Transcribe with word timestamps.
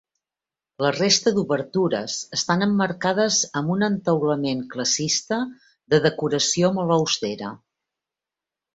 La 0.85 0.89
resta 0.95 1.33
d'obertures 1.35 2.15
estan 2.39 2.67
emmarcades 2.67 3.39
amb 3.63 3.75
un 3.77 3.89
entaulament 3.91 4.67
classicista 4.75 5.41
de 5.95 6.03
decoració 6.11 6.77
molt 6.81 6.99
austera. 7.01 7.57